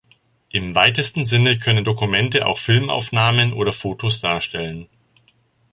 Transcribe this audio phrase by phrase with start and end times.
[0.49, 4.87] Im weitesten Sinne können Dokumente auch Filmaufnahmen oder Fotos darstellen.